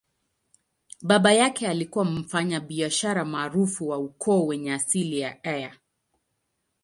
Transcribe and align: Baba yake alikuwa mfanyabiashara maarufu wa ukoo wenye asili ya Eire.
Baba 1.01 1.33
yake 1.33 1.67
alikuwa 1.67 2.05
mfanyabiashara 2.05 3.25
maarufu 3.25 3.89
wa 3.89 3.97
ukoo 3.97 4.45
wenye 4.45 4.73
asili 4.73 5.19
ya 5.19 5.47
Eire. 5.47 5.73